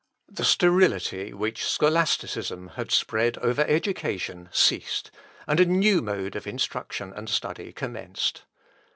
The 0.31 0.43
sterility 0.43 1.31
which 1.31 1.63
scholasticism 1.63 2.69
had 2.69 2.89
spread 2.89 3.37
over 3.37 3.61
education 3.61 4.49
ceased, 4.51 5.11
and 5.45 5.59
a 5.59 5.65
new 5.67 6.01
mode 6.01 6.35
of 6.35 6.47
instruction 6.47 7.13
and 7.13 7.29
study 7.29 7.71
commenced. 7.71 8.45